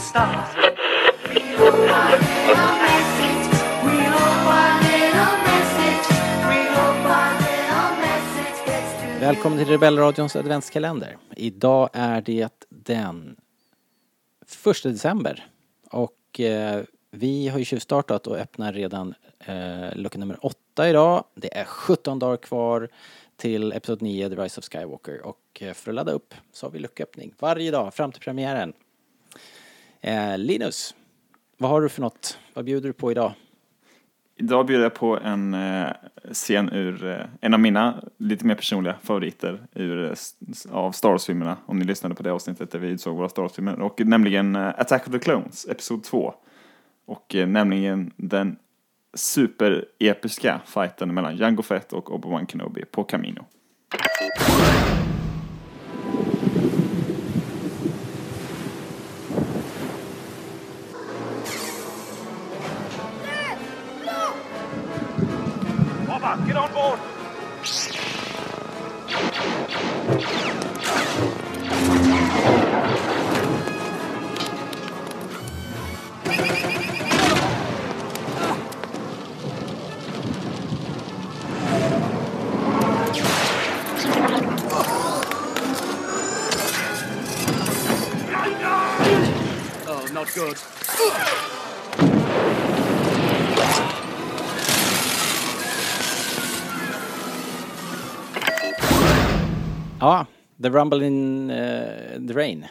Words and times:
Stars. 0.00 0.56
Välkommen 9.20 9.58
till 9.58 9.68
Rebellradions 9.68 10.36
adventskalender. 10.36 11.16
Idag 11.36 11.90
är 11.92 12.20
det 12.20 12.66
den 12.68 13.36
1 14.66 14.82
december 14.82 15.46
och 15.90 16.40
eh, 16.40 16.82
vi 17.10 17.48
har 17.48 17.58
ju 17.58 17.64
tjuvstartat 17.64 18.26
och 18.26 18.36
öppnar 18.36 18.72
redan 18.72 19.14
eh, 19.38 19.96
lucka 19.96 20.18
nummer 20.18 20.46
8 20.46 20.88
idag. 20.88 21.24
Det 21.34 21.56
är 21.56 21.64
17 21.64 22.18
dagar 22.18 22.36
kvar 22.36 22.88
till 23.36 23.72
Episod 23.72 24.02
9, 24.02 24.28
The 24.28 24.36
Rise 24.36 24.60
of 24.60 24.64
Skywalker 24.64 25.26
och 25.26 25.38
eh, 25.60 25.72
för 25.72 25.90
att 25.90 25.94
ladda 25.94 26.12
upp 26.12 26.34
så 26.52 26.66
har 26.66 26.70
vi 26.70 26.78
lucköppning 26.78 27.34
varje 27.38 27.70
dag 27.70 27.94
fram 27.94 28.12
till 28.12 28.22
premiären. 28.22 28.72
Eh, 30.00 30.38
Linus, 30.38 30.94
vad 31.58 31.70
har 31.70 31.80
du 31.80 31.88
för 31.88 32.00
något? 32.00 32.38
Vad 32.54 32.64
bjuder 32.64 32.88
du 32.88 32.92
på 32.92 33.10
idag? 33.10 33.32
Idag 34.36 34.66
bjuder 34.66 34.82
jag 34.82 34.94
på 34.94 35.18
en 35.18 35.54
eh, 35.54 35.86
scen 36.32 36.72
ur 36.72 37.06
eh, 37.06 37.26
en 37.40 37.54
av 37.54 37.60
mina 37.60 38.02
lite 38.16 38.46
mer 38.46 38.54
personliga 38.54 38.96
favoriter 39.02 39.66
ur, 39.74 40.04
eh, 40.04 40.12
av 40.72 40.92
Star 40.92 41.10
Wars-filmerna. 41.10 41.56
Om 41.66 41.78
ni 41.78 41.84
lyssnade 41.84 42.14
på 42.14 42.22
det 42.22 42.32
avsnittet 42.32 42.70
där 42.70 42.78
vi 42.78 42.88
utsåg 42.88 43.16
våra 43.16 43.28
Star 43.28 43.42
Wars-filmer. 43.42 43.80
Och 43.80 44.00
nämligen 44.06 44.56
eh, 44.56 44.68
Attack 44.68 45.06
of 45.06 45.12
the 45.12 45.18
Clones, 45.18 45.68
Episod 45.68 46.04
2. 46.04 46.34
Och 47.06 47.34
eh, 47.34 47.46
nämligen 47.46 48.12
den 48.16 48.56
superepiska 49.14 50.60
fighten 50.66 51.14
mellan 51.14 51.36
Jango 51.36 51.62
Fett 51.62 51.92
och 51.92 52.10
Obi-Wan 52.10 52.46
Kenobi 52.46 52.84
på 52.84 53.04
Camino. 53.04 53.44
Not 90.20 90.34
good. 90.34 90.56
Ja, 100.00 100.26
The 100.62 100.68
Rumble 100.68 101.06
in 101.06 101.50
uh, 101.50 102.26
the 102.28 102.34
Rain. 102.34 102.66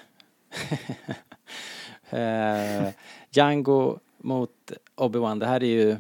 uh, 2.14 2.92
Django 3.32 4.00
mot 4.18 4.72
Obi-Wan. 4.96 5.40
Det 5.40 5.46
här 5.46 5.64
är 5.64 5.68
ju 5.68 5.98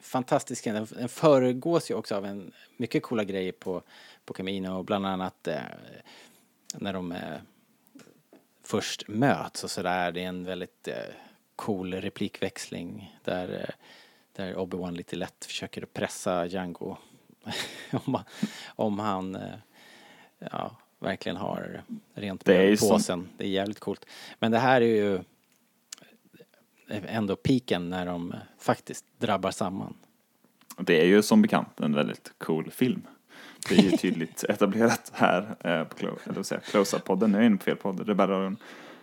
fantastiskt. 0.00 0.64
Den 0.64 0.86
den 0.90 1.08
föregås 1.08 1.90
ju 1.90 1.94
också 1.94 2.14
av 2.14 2.26
en 2.26 2.52
mycket 2.76 3.02
coola 3.02 3.24
grejer 3.24 3.52
på, 3.52 3.82
på 4.24 4.34
Camino. 4.34 4.82
Bland 4.82 5.06
annat 5.06 5.48
eh, 5.48 5.60
när 6.74 6.92
de 6.92 7.12
eh, 7.12 7.38
först 8.64 9.08
möts 9.08 9.64
och 9.64 9.70
sådär. 9.70 10.12
Det 10.12 10.20
är 10.24 10.28
en 10.28 10.44
väldigt 10.44 10.88
eh, 10.88 10.94
cool 11.56 11.94
replikväxling 11.94 13.16
där, 13.24 13.48
eh, 13.68 13.74
där 14.32 14.54
Obi-Wan 14.54 14.92
lite 14.96 15.16
lätt 15.16 15.44
försöker 15.44 15.84
pressa 15.84 16.46
Django 16.46 16.96
om, 18.06 18.14
han- 18.14 18.24
om 18.66 18.98
han 18.98 19.34
eh, 19.36 19.54
ja, 20.38 20.76
verkligen 20.98 21.36
har 21.36 21.82
rent 22.14 22.44
Det 22.44 22.56
är 22.56 22.68
i 22.68 22.76
som- 22.76 22.88
påsen. 22.88 23.28
Det 23.36 23.44
är 23.44 23.48
jävligt 23.48 23.80
coolt. 23.80 24.06
Men 24.38 24.52
det 24.52 24.58
här 24.58 24.80
är 24.80 24.86
ju 24.86 25.20
ändå 26.88 27.36
piken 27.36 27.90
när 27.90 28.06
de 28.06 28.34
faktiskt 28.58 29.04
drabbar 29.18 29.50
samman. 29.50 29.94
Det 30.78 31.00
är 31.00 31.06
ju 31.06 31.22
som 31.22 31.42
bekant 31.42 31.80
en 31.80 31.94
väldigt 31.94 32.32
cool 32.38 32.70
film. 32.70 33.02
Det 33.68 33.78
är 33.78 33.82
ju 33.82 33.90
tydligt 33.90 34.44
etablerat 34.48 35.12
här 35.14 35.40
eh, 35.40 35.84
på 35.84 35.96
Clo- 35.96 36.18
eller 36.24 36.34
vad 36.34 36.46
säger 36.46 36.62
jag, 36.64 36.70
Close-Up-podden. 36.70 37.26
Nu 37.32 37.38
är 37.38 37.42
jag 37.42 37.46
inne 37.46 37.56
på 37.56 37.64
fel 37.64 37.76
podd, 37.76 38.08
Rebellradion. 38.08 38.56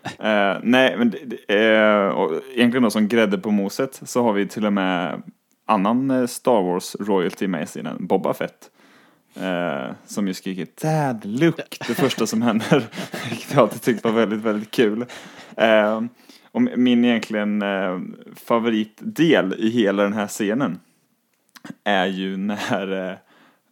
Eh, 0.04 0.58
nej, 0.64 0.98
men 0.98 1.14
eh, 1.48 2.08
och 2.08 2.42
egentligen 2.56 2.84
då 2.84 2.90
som 2.90 3.08
grädde 3.08 3.38
på 3.38 3.52
moset 3.52 4.02
så 4.06 4.24
har 4.24 4.34
vi 4.34 4.48
till 4.48 4.66
och 4.66 4.74
med 4.74 5.22
annan 5.66 6.12
eh, 6.12 6.28
Star 6.28 6.62
Wars 6.62 6.96
royalty 7.00 7.48
med 7.48 7.64
i 7.64 7.66
scenen, 7.66 8.08
Boba 8.08 8.34
Fett. 8.34 8.70
Eh, 9.36 9.92
som 10.06 10.28
ju 10.28 10.34
skriker 10.34 10.68
Dad, 10.82 11.26
look! 11.26 11.78
Det 11.88 11.94
första 11.94 12.28
som 12.28 12.42
händer. 12.42 12.88
Vilket 13.30 13.54
jag 13.54 13.62
alltid 13.62 13.82
tyckt 13.82 14.04
var 14.04 14.12
väldigt, 14.12 14.40
väldigt 14.40 14.72
kul. 14.72 15.06
Eh, 15.58 16.02
och 16.52 16.62
min 16.62 17.06
egentligen 17.06 17.62
eh, 17.62 18.00
favoritdel 18.36 19.56
i 19.58 19.70
hela 19.70 20.04
den 20.04 20.14
här 20.14 20.28
scenen 20.28 20.80
är 21.84 22.06
ju 22.06 22.38
när 22.38 23.10
eh, 23.10 23.18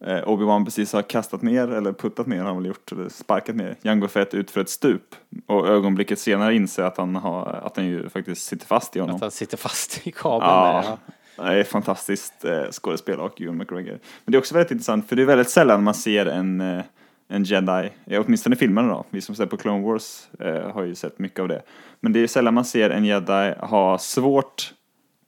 Obi-Wan 0.00 0.64
precis 0.64 0.92
har 0.92 1.02
kastat 1.02 1.42
ner, 1.42 1.68
eller 1.68 1.92
puttat 1.92 2.26
ner 2.26 2.38
har 2.38 2.44
han 2.44 2.56
väl 2.56 2.66
gjort, 2.66 2.92
eller 2.92 3.08
sparkat 3.08 3.56
ner 3.56 3.76
Jango 3.82 4.08
Fett 4.08 4.34
ut 4.34 4.50
för 4.50 4.60
ett 4.60 4.68
stup. 4.68 5.14
Och 5.46 5.68
ögonblicket 5.68 6.18
senare 6.18 6.54
inser 6.54 6.82
att 6.82 6.96
han, 6.96 7.16
har, 7.16 7.46
att 7.46 7.76
han 7.76 7.86
ju 7.86 8.08
faktiskt 8.08 8.46
sitter 8.46 8.66
fast 8.66 8.96
i 8.96 9.00
honom. 9.00 9.16
Att 9.16 9.22
han 9.22 9.30
sitter 9.30 9.56
fast 9.56 10.06
i 10.06 10.12
kabeln 10.12 10.50
Ja, 10.50 10.82
där. 10.84 10.98
Ja. 11.36 11.50
det 11.50 11.60
är 11.60 11.64
fantastiskt 11.64 12.44
eh, 12.44 12.70
skådespel 12.70 13.20
och 13.20 13.40
Ewan 13.40 13.56
McGregor. 13.56 13.98
Men 14.24 14.32
det 14.32 14.36
är 14.36 14.38
också 14.38 14.54
väldigt 14.54 14.70
intressant 14.70 15.08
för 15.08 15.16
det 15.16 15.22
är 15.22 15.26
väldigt 15.26 15.50
sällan 15.50 15.82
man 15.82 15.94
ser 15.94 16.26
en, 16.26 16.60
eh, 16.60 16.84
en 17.28 17.44
jedi, 17.44 17.90
åtminstone 18.06 18.56
i 18.56 18.58
filmerna 18.58 18.88
då, 18.88 19.04
vi 19.10 19.20
som 19.20 19.34
ser 19.34 19.46
på 19.46 19.56
Clone 19.56 19.86
Wars 19.86 20.28
eh, 20.40 20.70
har 20.70 20.82
ju 20.82 20.94
sett 20.94 21.18
mycket 21.18 21.40
av 21.40 21.48
det. 21.48 21.62
Men 22.00 22.12
det 22.12 22.20
är 22.20 22.26
sällan 22.26 22.54
man 22.54 22.64
ser 22.64 22.90
en 22.90 23.04
jedi 23.04 23.54
ha 23.60 23.98
svårt 23.98 24.72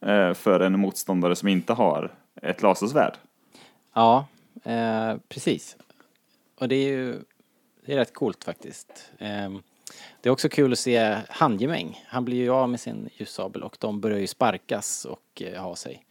eh, 0.05 0.33
för 0.33 0.59
en 0.59 0.79
motståndare 0.79 1.35
som 1.35 1.47
inte 1.47 1.73
har 1.73 2.11
ett 2.41 2.61
lasersvärd. 2.61 3.13
Ja, 3.95 4.25
eh, 4.63 5.17
precis. 5.27 5.77
Och 6.55 6.67
det 6.67 6.75
är 6.75 6.87
ju 6.87 7.23
det 7.85 7.93
är 7.93 7.97
rätt 7.97 8.13
coolt 8.13 8.43
faktiskt. 8.43 9.11
Eh, 9.17 9.49
det 10.21 10.29
är 10.29 10.33
också 10.33 10.49
kul 10.49 10.71
att 10.71 10.79
se 10.79 11.17
handgemäng. 11.29 12.03
Han 12.07 12.25
blir 12.25 12.37
ju 12.37 12.49
av 12.49 12.69
med 12.69 12.79
sin 12.79 13.09
ljussabel 13.13 13.63
och 13.63 13.77
de 13.79 14.01
börjar 14.01 14.19
ju 14.19 14.27
sparkas 14.27 15.05
och 15.05 15.41
eh, 15.41 15.61
ha 15.63 15.75
sig. 15.75 16.05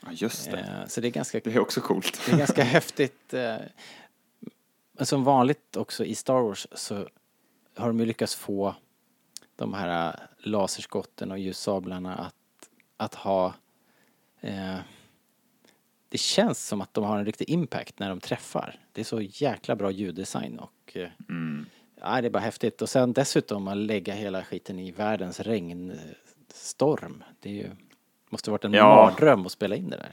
Ja, 0.00 0.08
just 0.12 0.50
det. 0.50 0.58
Eh, 0.58 0.86
så 0.86 1.00
det 1.00 1.08
är 1.08 1.10
ganska, 1.10 1.40
Det 1.44 1.54
är 1.54 1.58
också 1.58 1.80
coolt. 1.80 2.20
det 2.26 2.32
är 2.32 2.38
ganska 2.38 2.64
häftigt. 2.64 3.34
Eh, 3.34 3.56
men 4.92 5.06
som 5.06 5.24
vanligt 5.24 5.76
också 5.76 6.04
i 6.04 6.14
Star 6.14 6.40
Wars 6.40 6.66
så 6.72 7.08
har 7.76 7.86
de 7.86 8.00
ju 8.00 8.06
lyckats 8.06 8.34
få 8.34 8.74
de 9.56 9.74
här 9.74 10.28
laserskotten 10.38 11.30
och 11.30 11.38
ljussablarna 11.38 12.14
att, 12.14 12.68
att 12.96 13.14
ha 13.14 13.54
eh, 14.40 14.78
det 16.08 16.18
känns 16.18 16.66
som 16.66 16.80
att 16.80 16.94
de 16.94 17.04
har 17.04 17.18
en 17.18 17.24
riktig 17.26 17.50
impact 17.50 17.98
när 17.98 18.08
de 18.08 18.20
träffar. 18.20 18.74
Det 18.92 19.00
är 19.00 19.04
så 19.04 19.20
jäkla 19.20 19.76
bra 19.76 19.90
ljuddesign 19.90 20.58
och 20.58 20.92
eh, 20.96 21.08
ja, 22.00 22.20
det 22.20 22.26
är 22.28 22.30
bara 22.30 22.38
häftigt. 22.42 22.82
Och 22.82 22.88
sen 22.88 23.12
dessutom 23.12 23.68
att 23.68 23.76
lägga 23.76 24.14
hela 24.14 24.42
skiten 24.44 24.78
i 24.78 24.90
världens 24.92 25.40
regnstorm. 25.40 27.24
Det 27.40 27.48
är 27.48 27.52
ju, 27.54 27.70
måste 28.30 28.50
varit 28.50 28.64
en 28.64 28.72
Ja. 28.72 28.94
mardröm 29.10 29.46
att 29.46 29.52
spela 29.52 29.76
in 29.76 29.90
det 29.90 29.96
där. 29.96 30.12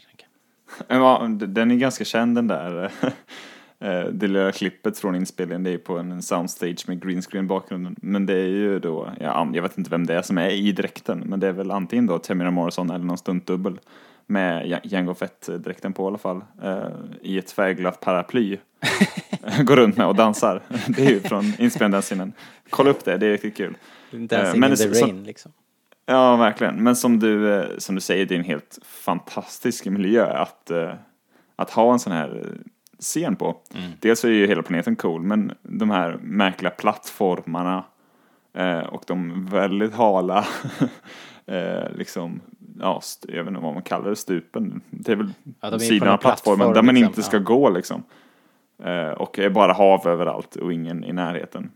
Ja, 0.87 1.27
den 1.39 1.71
är 1.71 1.75
ganska 1.75 2.05
känd 2.05 2.35
den 2.35 2.47
där. 2.47 2.83
eh, 3.79 4.03
Det 4.05 4.27
lilla 4.27 4.51
klippet 4.51 4.99
från 4.99 5.15
inspelningen, 5.15 5.63
det 5.63 5.71
är 5.71 5.77
på 5.77 5.97
en 5.97 6.21
soundstage 6.21 6.83
med 6.87 7.01
green 7.03 7.21
screen 7.21 7.47
bakgrunden. 7.47 7.95
Men 8.01 8.25
det 8.25 8.33
är 8.33 8.47
ju 8.47 8.79
då, 8.79 9.09
ja, 9.19 9.49
jag 9.53 9.61
vet 9.61 9.77
inte 9.77 9.89
vem 9.89 10.05
det 10.05 10.13
är 10.15 10.21
som 10.21 10.37
är 10.37 10.49
i 10.49 10.71
dräkten, 10.71 11.19
men 11.19 11.39
det 11.39 11.47
är 11.47 11.51
väl 11.53 11.71
antingen 11.71 12.05
då 12.07 12.19
Tamira 12.19 12.51
Morrison 12.51 12.89
eller 12.89 13.05
någon 13.05 13.17
stuntdubbel 13.17 13.79
med 14.27 14.67
Ja- 14.67 14.79
Jango 14.83 15.13
Fett-dräkten 15.13 15.93
på 15.93 16.03
i 16.03 16.07
alla 16.07 16.17
fall, 16.17 16.41
eh, 16.63 16.87
i 17.21 17.37
ett 17.37 17.51
färgglatt 17.51 17.99
paraply. 17.99 18.57
Går 19.63 19.75
runt 19.75 19.97
med 19.97 20.07
och 20.07 20.15
dansar. 20.15 20.61
Det 20.87 21.05
är 21.05 21.09
ju 21.09 21.19
från 21.19 21.45
inspelningen 21.45 21.91
den 21.91 22.01
scenen. 22.01 22.33
Kolla 22.69 22.89
upp 22.89 23.05
det, 23.05 23.17
det 23.17 23.27
är 23.27 23.31
riktigt 23.31 23.57
kul. 23.57 23.77
Dancing 24.11 24.59
men 24.59 24.71
in 24.71 24.77
the 24.77 24.87
rain 24.87 25.23
liksom. 25.23 25.51
Ja, 26.05 26.35
verkligen. 26.35 26.83
Men 26.83 26.95
som 26.95 27.19
du, 27.19 27.53
eh, 27.53 27.65
som 27.77 27.95
du 27.95 28.01
säger, 28.01 28.25
det 28.25 28.35
är 28.35 28.39
en 28.39 28.45
helt 28.45 28.79
fantastisk 28.83 29.85
miljö 29.85 30.25
att, 30.25 30.71
eh, 30.71 30.93
att 31.55 31.69
ha 31.69 31.93
en 31.93 31.99
sån 31.99 32.13
här 32.13 32.39
eh, 32.45 32.59
scen 32.99 33.35
på. 33.35 33.57
Dels 33.99 34.19
så 34.19 34.27
är 34.27 34.31
ju 34.31 34.47
hela 34.47 34.61
planeten 34.63 34.95
cool, 34.95 35.21
men 35.23 35.51
de 35.61 35.89
här 35.89 36.17
märkliga 36.21 36.69
plattformarna 36.71 37.83
eh, 38.57 38.79
och 38.79 39.03
de 39.07 39.45
väldigt 39.45 39.93
hala, 39.93 40.45
eh, 41.45 41.95
liksom, 41.95 42.41
ja, 42.79 43.01
jag 43.27 43.43
vet 43.43 43.47
inte 43.47 43.61
vad 43.61 43.73
man 43.73 43.83
kallar 43.83 44.09
det, 44.09 44.15
stupen. 44.15 44.81
Det 44.89 45.11
är 45.11 45.15
väl 45.15 45.33
Ja, 45.59 45.79
sidan 45.79 46.07
av 46.07 46.17
plattformen 46.17 46.57
plattform, 46.57 46.73
där 46.73 46.81
man 46.81 46.95
liksom, 46.95 47.09
inte 47.09 47.23
ska 47.23 47.37
ja. 47.37 47.43
gå 47.43 47.69
liksom. 47.69 48.03
Eh, 48.83 49.09
och 49.09 49.39
är 49.39 49.49
bara 49.49 49.73
hav 49.73 50.07
överallt 50.07 50.55
och 50.55 50.73
ingen 50.73 51.03
i 51.03 51.13
närheten. 51.13 51.71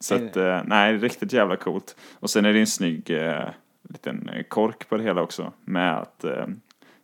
Så 0.00 0.14
att, 0.14 0.36
eh, 0.36 0.60
nej, 0.64 0.96
riktigt 0.96 1.32
jävla 1.32 1.56
coolt. 1.56 1.96
Och 2.14 2.30
sen 2.30 2.44
är 2.44 2.52
det 2.52 2.60
en 2.60 2.66
snygg 2.66 3.10
eh, 3.10 3.48
liten 3.88 4.28
eh, 4.28 4.42
kork 4.42 4.88
på 4.88 4.96
det 4.96 5.02
hela 5.02 5.22
också. 5.22 5.52
Med 5.64 5.98
att 5.98 6.24
eh, 6.24 6.46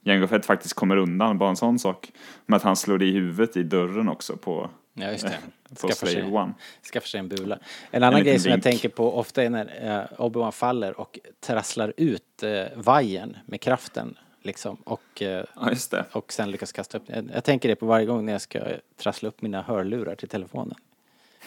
Jango 0.00 0.26
Fett 0.26 0.47
faktiskt 0.47 0.75
kommer 0.75 0.97
undan, 0.97 1.38
bara 1.38 1.50
en 1.50 1.56
sån 1.56 1.79
sak. 1.79 2.12
Med 2.47 2.56
att 2.56 2.62
han 2.62 2.76
slår 2.76 3.03
i 3.03 3.12
huvudet 3.12 3.56
i 3.56 3.62
dörren 3.62 4.08
också 4.08 4.37
på, 4.37 4.70
Ja, 4.94 5.11
just 5.11 5.25
det. 5.25 5.38
På 5.81 5.89
Skaffar 5.89 6.07
Slave 6.07 6.25
sig, 6.27 6.33
One. 6.33 6.53
skaffar 6.93 7.07
sig 7.09 7.19
en 7.21 7.29
bula. 7.29 7.59
En 7.91 8.03
annan 8.03 8.15
liten 8.21 8.25
grej 8.33 8.39
som 8.41 8.51
jag 8.51 8.57
vink. 8.57 8.65
tänker 8.65 8.89
på 8.89 9.19
ofta 9.19 9.43
är 9.43 9.51
när 9.51 9.67
eh, 10.11 10.21
Obi-Wan 10.21 10.51
faller 10.53 11.01
och 11.01 11.19
trasslar 11.41 11.93
ut 11.97 12.43
eh, 12.43 12.65
vajern 12.77 13.37
med 13.47 13.61
kraften. 13.61 14.19
Liksom, 14.43 14.77
och, 14.85 15.23
eh, 15.23 15.45
Ja, 15.91 16.05
och 16.13 16.33
sen 16.33 16.51
lyckas 16.51 16.73
kasta 16.73 16.99
upp. 16.99 17.05
Jag, 17.07 17.31
jag 17.35 17.45
tänker 17.45 17.69
det 17.69 17.77
på 17.77 17.87
varje 17.87 18.07
gång 18.07 18.25
när 18.27 18.33
jag 18.33 18.43
ska 18.43 18.61
trassla 18.97 19.29
upp 19.29 19.43
mina 19.43 19.63
hörlurar 19.63 20.15
till 20.15 20.29
telefonen. 20.29 20.77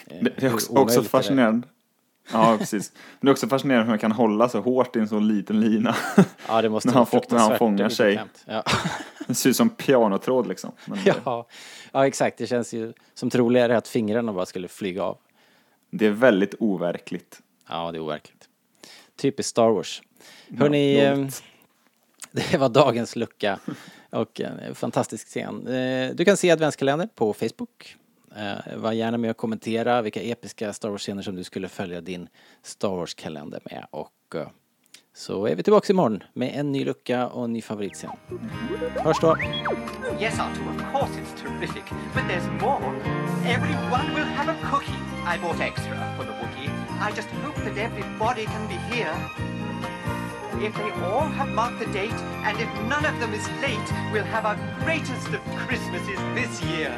Eh, 0.06 0.16
Det 0.22 0.42
är 0.42 0.54
också, 0.54 0.72
också 0.78 1.02
fascinerande. 1.02 1.68
Ja, 2.32 2.56
precis. 2.58 2.92
Men 2.94 3.26
det 3.26 3.30
är 3.30 3.32
också 3.32 3.48
fascinerande 3.48 3.84
hur 3.84 3.90
man 3.92 3.98
kan 3.98 4.12
hålla 4.12 4.48
så 4.48 4.60
hårt 4.60 4.96
i 4.96 4.98
en 4.98 5.08
så 5.08 5.18
liten 5.18 5.60
lina. 5.60 5.96
Ja, 6.48 6.62
det 6.62 6.68
måste 6.68 6.88
när 6.88 6.94
han 6.94 7.06
när 7.30 7.38
han 7.38 7.58
fångar 7.58 7.88
sig. 7.88 8.20
Ja. 8.46 8.62
Det 9.26 9.34
ser 9.34 9.50
ut 9.50 9.56
som 9.56 9.70
pianotråd 9.70 10.46
liksom. 10.46 10.72
Men 10.84 10.98
ja. 11.04 11.46
ja, 11.92 12.06
exakt. 12.06 12.38
Det 12.38 12.46
känns 12.46 12.74
ju 12.74 12.92
som 13.14 13.30
troligare 13.30 13.76
att 13.76 13.88
fingrarna 13.88 14.32
bara 14.32 14.46
skulle 14.46 14.68
flyga 14.68 15.02
av. 15.02 15.18
det 15.90 16.06
är 16.06 16.10
väldigt 16.10 16.54
overkligt. 16.58 17.40
Ja, 17.68 17.92
det 17.92 17.98
är 17.98 18.02
overkligt. 18.02 18.48
Typiskt 19.16 19.50
Star 19.50 19.68
Wars. 19.70 20.02
Hörni, 20.58 20.98
Ja, 20.98 21.02
eh, 21.04 21.16
långt. 21.16 21.42
det 22.32 22.58
var 22.58 22.68
dagens 22.68 23.16
lucka 23.16 23.58
och 24.10 24.40
en 24.40 24.74
fantastisk 24.74 25.26
scen. 25.28 25.66
Eh, 25.66 26.10
Du 26.14 26.24
kan 26.24 26.36
se 26.36 26.50
adventskalendern 26.50 27.08
på 27.14 27.32
Facebook. 27.34 27.96
Eh, 28.36 28.76
Var 28.76 28.92
gärna 28.92 29.18
med 29.18 29.30
och 29.30 29.36
kommentera 29.36 30.02
vilka 30.02 30.22
episka 30.22 30.72
Star 30.72 30.88
Wars-scener 30.90 31.22
som 31.22 31.36
du 31.36 31.44
skulle 31.44 31.68
följa 31.68 32.00
din 32.00 32.28
Star 32.62 32.88
Wars-kalender 32.88 33.60
med. 33.64 33.86
Och 33.90 34.34
eh, 34.34 34.48
så 35.14 35.46
är 35.46 35.56
vi 35.56 35.62
tillbaka 35.62 35.92
imorgon 35.92 36.22
med 36.32 36.52
en 36.54 36.72
ny 36.72 36.84
lucka 36.84 37.26
och 37.28 37.44
en 37.44 37.52
ny 37.52 37.62
favoritscen. 37.62 38.10
Hörs 38.96 39.20
då! 39.20 39.36
Yes, 40.20 40.38
Artu, 40.40 40.60
of 40.60 40.92
course 40.92 41.12
it's 41.20 41.42
terrific, 41.42 41.84
but 42.14 42.22
there's 42.28 42.60
more. 42.60 42.96
Everyone 43.46 44.14
will 44.14 44.30
have 44.38 44.48
a 44.52 44.56
cookie. 44.70 45.00
I 45.34 45.38
bought 45.42 45.60
extra 45.60 45.96
for 46.16 46.24
the 46.24 46.32
Wookiee. 46.32 46.70
I 47.00 47.12
just 47.16 47.28
hope 47.44 47.56
that 47.64 47.78
everybody 47.78 48.44
can 48.44 48.68
be 48.68 48.78
here. 48.94 49.14
If 50.66 50.74
they 50.74 50.90
all 51.04 51.28
have 51.28 51.50
marked 51.54 51.78
the 51.80 51.92
date, 51.92 52.20
and 52.46 52.58
if 52.60 52.68
none 52.88 53.04
of 53.04 53.20
them 53.20 53.34
is 53.34 53.46
late, 53.60 53.88
we'll 54.12 54.30
have 54.36 54.46
our 54.46 54.56
greatest 54.84 55.28
of 55.28 55.40
Christmases 55.66 56.18
this 56.34 56.62
year. 56.62 56.96